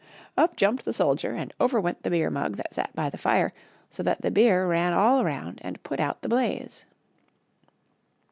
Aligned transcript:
Up 0.35 0.55
jumped 0.55 0.83
the 0.83 0.93
soldier 0.93 1.33
and 1.35 1.53
over 1.59 1.79
went 1.79 2.01
the 2.01 2.09
beer 2.09 2.31
mug 2.31 2.57
that 2.57 2.73
sat 2.73 2.89
by 2.95 3.11
the 3.11 3.19
fire 3.19 3.53
so 3.91 4.01
that 4.01 4.23
the 4.23 4.31
beer 4.31 4.65
ran 4.65 4.93
all 4.95 5.21
around 5.21 5.61
and 5.63 5.83
put 5.83 5.99
out 5.99 6.23
the 6.23 6.27
blaze. 6.29 6.85